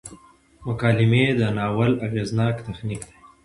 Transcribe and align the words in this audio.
مکالمې 0.67 1.25
د 1.39 1.41
ناول 1.57 1.91
اغیزناک 2.05 2.55
تخنیک 2.67 3.01
دی. 3.07 3.15